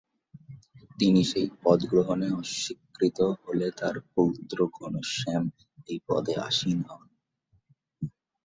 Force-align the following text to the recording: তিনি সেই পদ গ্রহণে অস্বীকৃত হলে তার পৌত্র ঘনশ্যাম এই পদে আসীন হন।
তিনি 0.99 1.21
সেই 1.23 1.47
পদ 1.63 1.79
গ্রহণে 1.85 2.27
অস্বীকৃত 2.31 3.19
হলে 3.41 3.67
তার 3.71 3.95
পৌত্র 4.13 4.57
ঘনশ্যাম 4.77 5.43
এই 5.87 5.99
পদে 6.07 6.33
আসীন 6.47 6.79
হন। 6.87 7.07